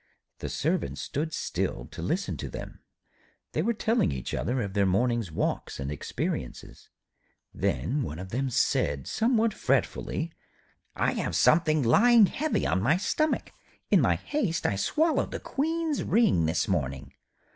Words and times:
The 0.39 0.49
Servant 0.49 0.97
stood 0.97 1.31
still 1.31 1.87
to 1.91 2.01
listen 2.01 2.35
to 2.37 2.49
them. 2.49 2.79
They 3.51 3.61
were 3.61 3.75
telling 3.75 4.11
each 4.11 4.33
other 4.33 4.59
of 4.63 4.73
their 4.73 4.87
morning's 4.87 5.31
walks 5.31 5.79
and 5.79 5.91
experiences. 5.91 6.89
Then 7.53 8.01
one 8.01 8.17
of 8.17 8.29
them 8.29 8.49
said 8.49 9.05
somewhat 9.05 9.53
fretfully: 9.53 10.31
'I 10.95 11.11
have 11.11 11.35
something 11.35 11.83
lying 11.83 12.25
heavy 12.25 12.65
on 12.65 12.81
my 12.81 12.97
stomach. 12.97 13.51
In 13.91 14.01
my 14.01 14.15
haste 14.15 14.65
I 14.65 14.75
swallowed 14.75 15.29
the 15.29 15.39
Queen's 15.39 16.01
ring 16.01 16.47
this 16.47 16.67
morning.' 16.67 17.13